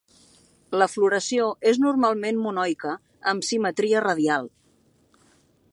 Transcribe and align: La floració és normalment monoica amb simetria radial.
La 0.81 0.87
floració 0.93 1.49
és 1.73 1.79
normalment 1.83 2.41
monoica 2.47 2.93
amb 3.33 3.47
simetria 3.51 4.03
radial. 4.07 4.49